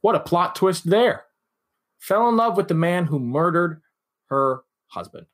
What 0.00 0.14
a 0.14 0.20
plot 0.20 0.54
twist 0.54 0.88
there. 0.88 1.24
Fell 1.98 2.28
in 2.28 2.36
love 2.36 2.56
with 2.56 2.68
the 2.68 2.74
man 2.74 3.06
who 3.06 3.18
murdered 3.18 3.80
her 4.26 4.62
husband. 4.88 5.26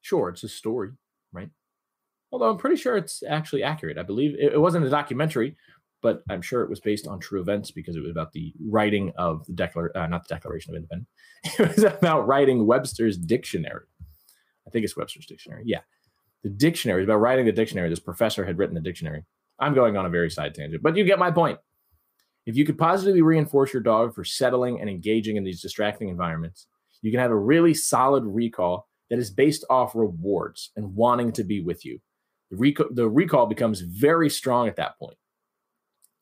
Sure, 0.00 0.30
it's 0.30 0.42
a 0.42 0.48
story, 0.48 0.90
right? 1.32 1.50
Although 2.32 2.50
I'm 2.50 2.56
pretty 2.56 2.76
sure 2.76 2.96
it's 2.96 3.22
actually 3.28 3.62
accurate. 3.62 3.98
I 3.98 4.02
believe 4.02 4.34
it, 4.38 4.54
it 4.54 4.60
wasn't 4.60 4.86
a 4.86 4.90
documentary, 4.90 5.56
but 6.02 6.22
I'm 6.30 6.40
sure 6.40 6.62
it 6.62 6.70
was 6.70 6.80
based 6.80 7.06
on 7.06 7.20
true 7.20 7.40
events 7.40 7.70
because 7.70 7.96
it 7.96 8.00
was 8.00 8.10
about 8.10 8.32
the 8.32 8.54
writing 8.68 9.12
of 9.18 9.44
the 9.46 9.52
Declaration, 9.52 10.00
uh, 10.00 10.06
not 10.06 10.26
the 10.26 10.34
Declaration 10.34 10.74
of 10.74 10.76
Independence. 10.76 11.08
It 11.58 11.76
was 11.76 11.84
about 11.84 12.26
writing 12.26 12.66
Webster's 12.66 13.16
dictionary. 13.16 13.86
I 14.66 14.70
think 14.70 14.84
it's 14.84 14.96
Webster's 14.96 15.26
dictionary. 15.26 15.62
Yeah. 15.66 15.80
The 16.42 16.50
dictionary 16.50 17.04
about 17.04 17.16
writing 17.16 17.46
the 17.46 17.52
dictionary. 17.52 17.90
This 17.90 18.00
professor 18.00 18.44
had 18.44 18.58
written 18.58 18.74
the 18.74 18.80
dictionary. 18.80 19.24
I'm 19.58 19.74
going 19.74 19.96
on 19.96 20.06
a 20.06 20.10
very 20.10 20.30
side 20.30 20.54
tangent, 20.54 20.82
but 20.82 20.96
you 20.96 21.04
get 21.04 21.18
my 21.18 21.30
point. 21.30 21.58
If 22.46 22.56
you 22.56 22.64
could 22.64 22.78
positively 22.78 23.22
reinforce 23.22 23.72
your 23.72 23.82
dog 23.82 24.14
for 24.14 24.24
settling 24.24 24.80
and 24.80 24.88
engaging 24.88 25.36
in 25.36 25.44
these 25.44 25.60
distracting 25.60 26.08
environments, 26.08 26.66
you 27.02 27.10
can 27.10 27.20
have 27.20 27.30
a 27.30 27.38
really 27.38 27.74
solid 27.74 28.24
recall 28.24 28.88
that 29.10 29.18
is 29.18 29.30
based 29.30 29.64
off 29.68 29.94
rewards 29.94 30.70
and 30.76 30.94
wanting 30.94 31.32
to 31.32 31.44
be 31.44 31.60
with 31.60 31.84
you. 31.84 31.98
The, 32.50 32.56
rec- 32.56 32.94
the 32.94 33.08
recall 33.08 33.46
becomes 33.46 33.80
very 33.80 34.30
strong 34.30 34.68
at 34.68 34.76
that 34.76 34.98
point. 34.98 35.16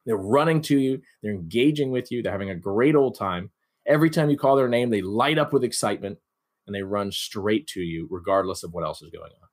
They're 0.07 0.17
running 0.17 0.63
to 0.63 0.79
you, 0.79 1.03
they're 1.23 1.33
engaging 1.33 1.91
with 1.91 2.11
you, 2.11 2.23
they're 2.23 2.33
having 2.33 2.51
a 2.51 2.57
great 2.57 2.95
old 2.95 3.17
time. 3.17 3.51
Every 3.87 4.11
time 4.11 4.31
you 4.31 4.39
call 4.39 4.57
their 4.57 4.69
name, 4.69 4.91
they 4.91 5.03
light 5.03 5.39
up 5.39 5.53
with 5.53 5.65
excitement 5.65 6.19
and 6.67 6.75
they 6.75 6.83
run 6.83 7.13
straight 7.13 7.67
to 7.69 7.81
you, 7.81 8.09
regardless 8.11 8.63
of 8.63 8.73
what 8.73 8.85
else 8.85 9.03
is 9.03 9.11
going 9.11 9.33
on. 9.43 9.48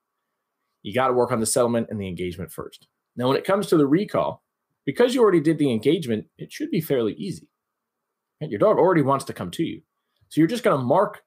You 0.86 0.94
got 0.94 1.08
to 1.08 1.14
work 1.14 1.32
on 1.32 1.40
the 1.40 1.48
settlement 1.48 1.88
and 1.90 2.00
the 2.00 2.08
engagement 2.08 2.52
first. 2.52 2.88
Now, 3.16 3.28
when 3.28 3.38
it 3.38 3.44
comes 3.44 3.66
to 3.68 3.78
the 3.78 3.88
recall, 3.88 4.44
because 4.86 5.16
you 5.16 5.22
already 5.24 5.40
did 5.40 5.58
the 5.58 5.72
engagement, 5.72 6.26
it 6.38 6.52
should 6.52 6.70
be 6.70 6.80
fairly 6.80 7.14
easy. 7.14 7.50
Your 8.40 8.60
dog 8.60 8.78
already 8.78 9.02
wants 9.02 9.26
to 9.26 9.34
come 9.34 9.50
to 9.50 9.64
you. 9.64 9.82
So 10.30 10.40
you're 10.40 10.48
just 10.48 10.64
going 10.64 10.78
to 10.78 10.86
mark 10.86 11.24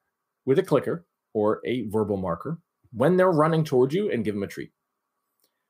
with 0.47 0.61
a 0.61 0.63
clicker 0.63 1.07
or 1.35 1.61
a 1.67 1.89
verbal 1.89 2.19
marker 2.19 2.61
when 2.93 3.17
they're 3.17 3.33
running 3.33 3.65
towards 3.65 3.93
you 3.93 4.09
and 4.09 4.25
give 4.25 4.37
them 4.37 4.45
a 4.45 4.47
treat. 4.47 4.71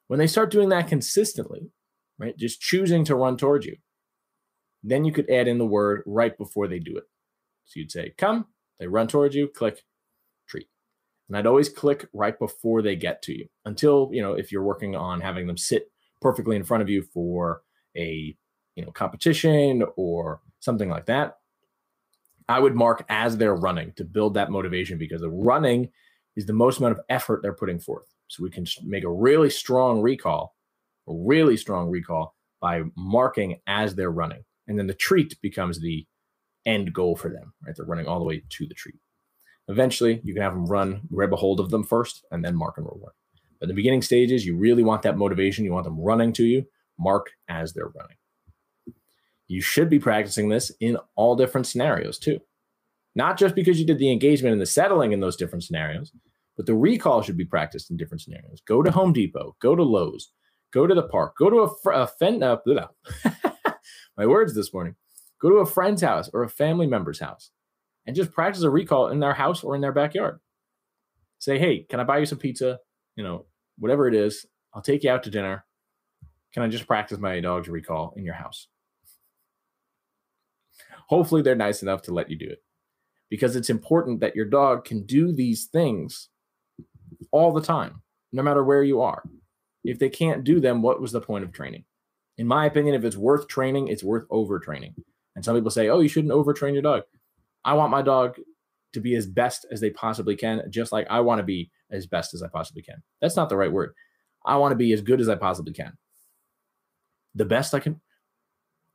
When 0.09 0.19
they 0.19 0.27
start 0.27 0.51
doing 0.51 0.69
that 0.69 0.89
consistently, 0.89 1.71
right, 2.19 2.37
just 2.37 2.61
choosing 2.61 3.07
to 3.07 3.15
run 3.15 3.39
towards 3.39 3.65
you, 3.65 3.77
then 4.83 5.07
you 5.07 5.13
could 5.13 5.31
add 5.31 5.49
in 5.49 5.57
the 5.57 5.65
word 5.65 6.03
right 6.05 6.37
before 6.37 6.69
they 6.69 6.79
do 6.79 6.95
it. 6.99 7.05
So 7.65 7.81
you'd 7.81 7.91
say, 7.91 8.13
come, 8.19 8.49
they 8.79 8.87
run 8.87 9.09
towards 9.09 9.35
you, 9.35 9.49
click. 9.49 9.83
And 11.29 11.37
I'd 11.37 11.47
always 11.47 11.69
click 11.69 12.09
right 12.13 12.39
before 12.39 12.81
they 12.83 12.97
get 12.97 13.23
to 13.23 13.37
you 13.37 13.47
until, 13.65 14.11
you 14.13 14.23
know, 14.23 14.33
if 14.33 14.51
you're 14.51 14.63
working 14.63 14.97
on 14.97 15.21
having 15.21 15.47
them 15.47 15.59
sit 15.59 15.91
perfectly 16.21 16.57
in 16.57 16.65
front 16.65 16.83
of 16.83 16.89
you 16.89 17.03
for 17.03 17.63
a, 17.97 18.35
you 18.75 18.85
know, 18.85 18.91
competition 18.91 19.85
or 19.97 20.41
something 20.61 20.89
like 20.89 21.07
that, 21.07 21.37
I 22.49 22.59
would 22.61 22.75
mark 22.75 23.05
as 23.11 23.37
they're 23.37 23.55
running 23.55 23.93
to 23.97 24.05
build 24.05 24.35
that 24.35 24.51
motivation 24.51 24.97
because 24.97 25.21
the 25.21 25.31
running 25.31 25.91
is 26.35 26.47
the 26.47 26.55
most 26.55 26.79
amount 26.79 26.93
of 26.93 27.05
effort 27.11 27.43
they're 27.43 27.53
putting 27.53 27.79
forth. 27.79 28.07
So 28.29 28.43
we 28.43 28.51
can 28.51 28.67
make 28.85 29.05
a 29.05 29.11
really 29.11 29.51
strong 29.51 30.01
recall, 30.01 30.55
a 31.07 31.13
really 31.15 31.57
strong 31.57 31.91
recall 31.91 32.35
by 32.61 32.83
marking 32.97 33.61
as 33.67 33.95
they're 33.95 34.11
running. 34.11 34.45
And 34.67 34.79
then 34.79 34.87
the 34.87 34.95
treat 34.95 35.37
becomes 35.43 35.81
the 35.81 36.07
end 36.65 36.93
goal 36.93 37.17
for 37.17 37.29
them, 37.29 37.53
right? 37.65 37.75
They're 37.77 37.87
running 37.87 38.07
all 38.07 38.19
the 38.19 38.25
way 38.25 38.43
to 38.49 38.67
the 38.67 38.75
treat. 38.75 38.97
Eventually, 39.69 40.21
you 40.25 40.33
can 40.35 40.43
have 40.43 40.55
them 40.55 40.67
run, 40.67 41.03
grab 41.13 41.33
a 41.33 41.37
hold 41.37 41.61
of 41.61 41.71
them 41.71 41.85
first, 41.85 42.25
and 42.31 42.45
then 42.45 42.57
mark 42.57 42.79
and 42.79 42.87
reward. 42.87 43.13
But 43.61 43.65
in 43.65 43.69
the 43.69 43.75
beginning 43.75 44.03
stages, 44.03 44.47
you 44.47 44.57
really 44.57 44.83
want 44.83 45.03
that 45.03 45.19
motivation. 45.19 45.65
You 45.65 45.73
want 45.73 45.85
them 45.85 46.01
running 46.01 46.33
to 46.35 46.45
you, 46.45 46.65
mark 46.99 47.31
as 47.49 47.73
they're 47.75 47.89
running 47.89 48.17
you 49.49 49.63
should 49.63 49.89
be 49.89 49.99
practicing 49.99 50.51
this 50.51 50.71
in 50.79 50.99
all 51.17 51.35
different 51.35 51.67
scenarios 51.67 52.19
too. 52.19 52.39
Not 53.15 53.39
just 53.39 53.55
because 53.55 53.81
you 53.81 53.87
did 53.87 53.99
the 53.99 54.13
engagement 54.13 54.53
and 54.53 54.61
the 54.61 54.67
settling 54.67 55.13
in 55.13 55.21
those 55.21 55.37
different 55.37 55.65
scenarios, 55.65 56.13
but 56.57 56.67
the 56.67 56.75
recall 56.75 57.23
should 57.23 57.37
be 57.37 57.45
practiced 57.45 57.91
in 57.91 57.97
different 57.97 58.21
scenarios. 58.21 58.61
Go 58.67 58.83
to 58.83 58.91
Home 58.91 59.13
Depot, 59.13 59.57
go 59.61 59.75
to 59.75 59.83
Lowe's, 59.83 60.31
go 60.73 60.87
to 60.87 60.95
the 60.95 61.03
park, 61.03 61.35
go 61.37 61.51
to 61.51 61.57
a, 61.61 61.79
fr- 61.83 61.93
a 61.93 62.07
fen- 62.07 62.43
uh, 62.43 62.59
my 64.17 64.27
words 64.27 64.55
this 64.55 64.73
morning. 64.73 64.95
Go 65.41 65.49
to 65.51 65.57
a 65.57 65.67
friend's 65.67 66.03
house 66.03 66.29
or 66.33 66.43
a 66.43 66.49
family 66.49 66.87
member's 66.87 67.21
house 67.21 67.51
and 68.09 68.17
just 68.17 68.33
practice 68.33 68.65
a 68.65 68.71
recall 68.71 69.09
in 69.09 69.21
their 69.21 69.35
house 69.35 69.63
or 69.63 69.77
in 69.77 69.81
their 69.81 69.93
backyard. 69.93 70.41
Say, 71.39 71.61
hey, 71.61 71.87
can 71.89 72.01
I 72.01 72.05
buy 72.05 72.19
you 72.19 72.27
some 72.27 72.39
pizza? 72.39 72.81
You 73.15 73.23
know, 73.23 73.47
whatever 73.79 74.09
it 74.09 74.15
is, 74.15 74.45
I'll 74.75 74.83
take 74.83 75.05
you 75.05 75.11
out 75.11 75.23
to 75.23 75.31
dinner. 75.31 75.65
Can 76.53 76.65
I 76.65 76.69
just 76.69 76.89
practice 76.89 77.19
my 77.19 77.39
dog's 77.39 77.69
recall 77.69 78.15
in 78.17 78.25
your 78.25 78.35
house? 78.35 78.67
hopefully 81.09 81.43
they're 81.43 81.57
nice 81.57 81.83
enough 81.83 82.03
to 82.03 82.13
let 82.13 82.31
you 82.31 82.37
do 82.37 82.47
it 82.47 82.63
because 83.31 83.57
it's 83.57 83.71
important 83.71 84.21
that 84.21 84.37
your 84.37 84.45
dog 84.45 84.85
can 84.85 85.05
do 85.05 85.33
these 85.33 85.67
things 85.67 86.29
all 87.33 87.53
the 87.53 87.61
time, 87.61 88.03
no 88.33 88.43
matter 88.43 88.63
where 88.63 88.83
you 88.83 89.01
are. 89.01 89.23
If 89.85 89.99
they 89.99 90.09
can't 90.09 90.45
do 90.45 90.61
them, 90.61 90.83
what 90.83 91.01
was 91.01 91.13
the 91.13 91.21
point 91.21 91.45
of 91.45 91.53
training? 91.53 91.85
In 92.37 92.47
my 92.47 92.67
opinion, 92.67 92.95
if 92.95 93.05
it's 93.05 93.17
worth 93.17 93.49
training, 93.49 93.89
it's 93.89 94.05
worth 94.05 94.29
overtraining. 94.29 94.95
And 95.35 95.45
some 95.45 95.57
people 95.57 95.71
say, 95.71 95.89
oh, 95.89 96.01
you 96.01 96.09
shouldn't 96.09 96.33
overtrain 96.33 96.75
your 96.75 96.83
dog. 96.83 97.03
I 97.65 97.75
want 97.75 97.91
my 97.91 98.03
dog 98.03 98.37
to 98.93 99.01
be 99.01 99.15
as 99.15 99.27
best 99.27 99.67
as 99.71 99.81
they 99.81 99.91
possibly 99.91 100.37
can, 100.37 100.63
just 100.71 100.93
like 100.93 101.07
I 101.11 101.21
want 101.21 101.39
to 101.39 101.45
be 101.45 101.71
as 101.91 102.07
best 102.07 102.35
as 102.35 102.43
I 102.43 102.49
possibly 102.49 102.83
can. 102.83 103.03
That's 103.21 103.37
not 103.37 103.49
the 103.49 103.57
right 103.57 103.73
word. 103.73 103.95
I 104.45 104.57
want 104.57 104.73
to 104.73 104.77
be 104.77 104.93
as 104.93 105.01
good 105.01 105.21
as 105.21 105.29
I 105.29 105.35
possibly 105.35 105.73
can. 105.73 105.93
The 107.35 107.45
best 107.45 107.75
I 107.75 107.81
can. 107.81 108.01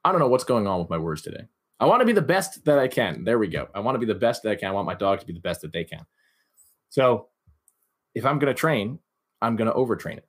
I 0.03 0.11
don't 0.11 0.19
know 0.19 0.27
what's 0.27 0.43
going 0.43 0.67
on 0.67 0.79
with 0.79 0.89
my 0.89 0.97
words 0.97 1.21
today. 1.21 1.45
I 1.79 1.85
want 1.85 2.01
to 2.01 2.05
be 2.05 2.13
the 2.13 2.21
best 2.21 2.65
that 2.65 2.79
I 2.79 2.87
can. 2.87 3.23
There 3.23 3.39
we 3.39 3.47
go. 3.47 3.67
I 3.73 3.79
want 3.79 3.95
to 3.95 3.99
be 3.99 4.05
the 4.05 4.15
best 4.15 4.43
that 4.43 4.51
I 4.51 4.55
can. 4.55 4.69
I 4.69 4.73
want 4.73 4.87
my 4.87 4.95
dog 4.95 5.19
to 5.19 5.25
be 5.25 5.33
the 5.33 5.39
best 5.39 5.61
that 5.61 5.73
they 5.73 5.83
can. 5.83 6.05
So 6.89 7.27
if 8.15 8.25
I'm 8.25 8.39
going 8.39 8.53
to 8.53 8.59
train, 8.59 8.99
I'm 9.41 9.55
going 9.55 9.69
to 9.69 9.75
overtrain 9.75 10.17
it. 10.17 10.27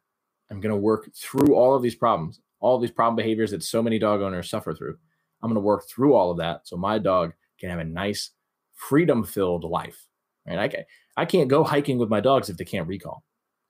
I'm 0.51 0.61
going 0.61 0.75
to 0.75 0.81
work 0.81 1.11
through 1.15 1.55
all 1.55 1.75
of 1.75 1.83
these 1.83 1.95
problems, 1.95 2.41
all 2.61 2.79
these 2.79 2.91
problem 2.91 3.17
behaviors 3.17 3.51
that 3.51 3.63
so 3.63 3.83
many 3.83 3.99
dog 3.99 4.21
owners 4.21 4.51
suffer 4.51 4.75
through. 4.75 4.97
I'm 5.43 5.51
going 5.51 5.55
to 5.55 5.61
work 5.61 5.85
through 5.89 6.15
all 6.15 6.31
of 6.31 6.39
that 6.39 6.67
so 6.67 6.77
my 6.77 6.99
dog 6.99 7.33
can 7.65 7.79
have 7.79 7.87
a 7.87 7.91
nice, 7.91 8.31
freedom 8.75 9.25
filled 9.25 9.65
life. 9.65 10.07
Right? 10.47 10.59
I, 10.59 10.69
can, 10.69 10.85
I 11.17 11.25
can't 11.25 11.49
go 11.49 11.65
hiking 11.65 11.99
with 11.99 12.09
my 12.09 12.21
dogs 12.21 12.51
if 12.51 12.57
they 12.57 12.65
can't 12.65 12.89
recall 12.89 13.25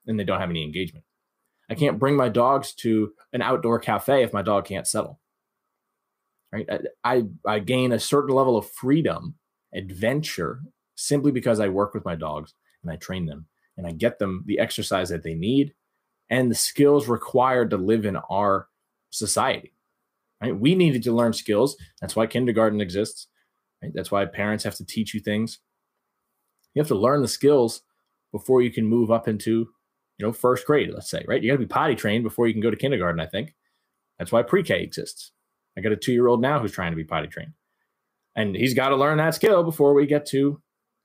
and 0.07 0.19
they 0.19 0.25
don't 0.25 0.41
have 0.41 0.51
any 0.51 0.65
engagement. 0.65 1.05
I 1.71 1.75
can't 1.75 1.99
bring 1.99 2.17
my 2.17 2.29
dogs 2.29 2.75
to 2.75 3.13
an 3.33 3.41
outdoor 3.41 3.79
cafe 3.79 4.23
if 4.23 4.33
my 4.33 4.43
dog 4.43 4.67
can't 4.67 4.87
settle 4.87 5.19
right? 6.55 6.69
I, 7.03 7.25
I 7.47 7.59
gain 7.59 7.93
a 7.93 7.99
certain 7.99 8.35
level 8.35 8.57
of 8.57 8.71
freedom, 8.71 9.35
adventure, 9.75 10.61
simply 10.95 11.33
because 11.33 11.59
I 11.59 11.69
work 11.69 11.95
with 11.95 12.05
my 12.05 12.15
dogs 12.15 12.55
and 12.83 12.93
I 12.93 12.97
train 12.97 13.27
them 13.27 13.47
and 13.77 13.87
I 13.87 13.91
get 13.91 14.21
them 14.21 14.45
the 14.47 14.61
exercise 14.61 15.09
that 15.09 15.25
they 15.25 15.35
need 15.35 15.75
and 16.31 16.49
the 16.51 16.55
skills 16.55 17.09
required 17.09 17.71
to 17.71 17.77
live 17.77 18.07
in 18.07 18.17
our 18.31 18.69
society. 19.11 19.73
Right? 20.41 20.57
We 20.57 20.77
needed 20.77 21.03
to 21.05 21.13
learn 21.13 21.33
skills. 21.33 21.77
That's 22.01 22.15
why 22.15 22.27
kindergarten 22.27 22.81
exists. 22.81 23.27
Right? 23.85 23.93
That's 23.95 24.11
why 24.11 24.25
parents 24.25 24.65
have 24.65 24.77
to 24.77 24.85
teach 24.85 25.13
you 25.13 25.21
things. 25.21 25.59
You 26.73 26.81
have 26.81 26.89
to 26.89 26.95
learn 26.95 27.23
the 27.23 27.29
skills 27.29 27.83
before 28.33 28.63
you 28.63 28.71
can 28.71 28.87
move 28.87 29.11
up 29.11 29.29
into, 29.29 29.69
you 30.19 30.27
know, 30.27 30.33
first 30.33 30.67
grade, 30.67 30.91
let's 30.93 31.11
say, 31.11 31.23
right? 31.29 31.43
You 31.43 31.51
got 31.51 31.57
to 31.57 31.59
be 31.59 31.67
potty 31.67 31.95
trained 31.95 32.25
before 32.25 32.47
you 32.47 32.55
can 32.55 32.63
go 32.63 32.71
to 32.71 32.77
kindergarten, 32.77 33.21
I 33.21 33.27
think. 33.27 33.55
That's 34.19 34.33
why 34.33 34.43
pre-K 34.43 34.83
exists. 34.83 35.33
I 35.77 35.83
got 35.83 35.93
a 35.93 35.97
two 35.97 36.13
year 36.13 36.29
old 36.29 36.41
now 36.41 36.59
who's 36.59 36.73
trying 36.73 36.93
to 36.93 36.97
be 36.97 37.05
potty 37.05 37.29
trained. 37.29 37.53
And 38.35 38.57
he's 38.57 38.75
got 38.75 38.89
to 38.89 38.97
learn 38.97 39.19
that 39.19 39.35
skill 39.35 39.63
before 39.63 39.93
we 39.93 40.07
get 40.07 40.27
to 40.27 40.61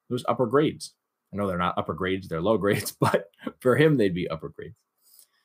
those 0.10 0.24
upper 0.28 0.46
grades. 0.46 0.94
I 1.34 1.38
know 1.38 1.48
they're 1.48 1.58
not 1.58 1.78
upper 1.78 1.94
grades, 1.94 2.28
they're 2.28 2.42
low 2.42 2.58
grades, 2.58 2.92
but 3.00 3.26
for 3.60 3.76
him, 3.76 3.98
they'd 3.98 4.16
be 4.16 4.30
upper 4.30 4.50
grades. 4.50 4.76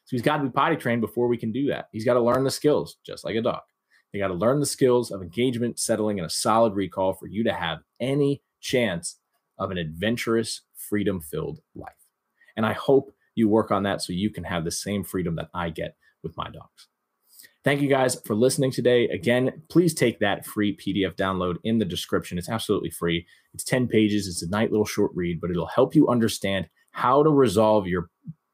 So 0.05 0.11
he's 0.11 0.23
got 0.23 0.37
to 0.37 0.45
be 0.45 0.51
potty 0.51 0.77
trained 0.77 1.01
before 1.01 1.27
we 1.29 1.37
can 1.37 1.51
do 1.51 1.67
that. 1.69 1.89
He's 1.91 2.05
got 2.05 2.15
to 2.15 2.21
learn 2.21 2.45
the 2.45 2.51
skills, 2.51 2.97
just 3.05 3.25
like 3.25 3.35
a 3.35 3.43
dog. 3.43 3.63
You 4.15 4.21
got 4.21 4.29
to 4.29 4.35
learn 4.35 4.61
the 4.61 4.67
skills 4.67 5.11
of 5.11 5.23
engagement, 5.23 5.81
settling, 5.81 6.21
and 6.21 6.27
a 6.27 6.31
solid 6.31 6.75
recall 6.75 7.15
for 7.15 7.27
you 7.27 7.43
to 7.43 7.53
have 7.53 7.81
any 8.01 8.43
chance 8.61 9.19
of 9.59 9.73
an 9.73 9.77
adventurous, 9.77 10.61
freedom 10.77 11.21
filled 11.21 11.59
life. 11.75 11.93
And 12.57 12.65
I 12.65 12.75
hope 12.75 13.11
you 13.35 13.49
work 13.49 13.73
on 13.73 13.83
that 13.83 14.03
so 14.03 14.13
you 14.13 14.31
can 14.31 14.45
have 14.45 14.65
the 14.65 14.71
same 14.71 15.03
freedom 15.03 15.35
that 15.35 15.49
I 15.53 15.71
get 15.71 15.97
with 16.23 16.37
my 16.37 16.45
dogs. 16.45 16.87
Thank 17.65 17.81
you 17.81 17.89
guys 17.89 18.17
for 18.25 18.37
listening 18.37 18.71
today. 18.71 19.09
Again, 19.09 19.63
please 19.69 19.93
take 19.93 20.21
that 20.21 20.47
free 20.47 20.77
PDF 20.77 21.17
download 21.17 21.57
in 21.65 21.79
the 21.79 21.85
description. 21.85 22.39
It's 22.39 22.49
absolutely 22.49 22.91
free. 22.91 23.27
It's 23.53 23.65
10 23.65 23.89
pages. 23.89 24.29
It's 24.29 24.43
a 24.43 24.49
nice 24.49 24.71
little 24.71 24.87
short 24.87 25.11
read, 25.17 25.41
but 25.41 25.51
it'll 25.51 25.67
help 25.67 25.93
you 25.97 26.09
understand 26.09 26.69
how 26.93 27.25
to 27.25 27.31
resolve 27.31 27.89
your 27.89 28.11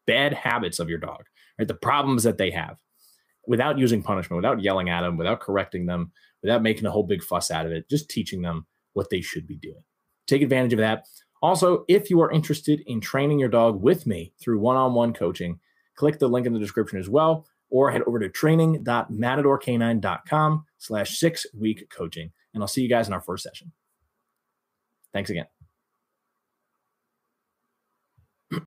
bad 0.07 0.33
habits 0.33 0.79
of 0.79 0.89
your 0.89 0.99
dog, 0.99 1.25
right? 1.59 1.69
The 1.69 1.75
problems 1.75 2.23
that 2.23 2.39
they 2.39 2.51
have 2.51 2.79
without 3.51 3.79
using 3.81 4.01
punishment, 4.01 4.37
without 4.37 4.63
yelling 4.63 4.89
at 4.89 5.01
them, 5.01 5.17
without 5.17 5.41
correcting 5.41 5.87
them, 5.87 6.13
without 6.41 6.63
making 6.63 6.87
a 6.87 6.91
whole 6.91 7.03
big 7.03 7.21
fuss 7.21 7.51
out 7.51 7.67
of 7.67 7.73
it, 7.73 7.91
just 7.91 8.09
teaching 8.09 8.43
them 8.43 8.65
what 8.93 9.11
they 9.11 9.21
should 9.21 9.45
be 9.45 9.57
doing. 9.57 9.83
Take 10.29 10.43
advantage 10.43 10.73
of 10.73 10.79
that. 10.79 11.09
Also, 11.43 11.85
if 11.89 12.11
you 12.11 12.21
are 12.21 12.31
interested 12.31 12.81
in 12.87 13.01
training 13.01 13.41
your 13.41 13.49
dog 13.49 13.83
with 13.83 14.07
me 14.07 14.33
through 14.41 14.61
one 14.61 14.77
on 14.77 14.95
one 14.95 15.13
coaching, 15.13 15.59
click 15.97 16.21
the 16.21 16.29
link 16.29 16.47
in 16.47 16.53
the 16.53 16.61
description 16.61 17.01
as 17.01 17.09
well 17.09 17.45
or 17.71 17.91
head 17.91 18.03
over 18.07 18.21
to 18.21 18.29
training.matadorcanine.com 18.29 20.65
slash 20.79 21.19
six 21.19 21.45
week 21.53 21.91
coaching. 21.91 22.31
And 22.55 22.63
I'll 22.63 22.69
see 22.69 22.83
you 22.83 22.89
guys 22.89 23.09
in 23.09 23.13
our 23.13 23.21
first 23.21 23.43
session. 23.43 23.73
Thanks 25.13 25.31
again. 25.31 25.47